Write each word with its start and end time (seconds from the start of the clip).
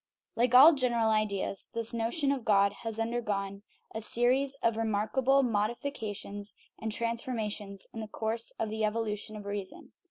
Like 0.35 0.55
all 0.55 0.73
general 0.73 1.11
ideas, 1.11 1.69
this 1.75 1.93
notion 1.93 2.31
of 2.31 2.43
God 2.43 2.73
has 2.81 2.97
undergone 2.97 3.61
a 3.93 4.01
series 4.01 4.55
of 4.63 4.75
remarkable 4.75 5.43
modifications 5.43 6.55
and 6.81 6.91
transformations 6.91 7.85
in 7.93 7.99
the 7.99 8.07
course 8.07 8.49
of 8.57 8.69
the 8.71 8.83
evolution 8.83 9.35
of 9.35 9.45
rea 9.45 9.63
son. 9.65 9.91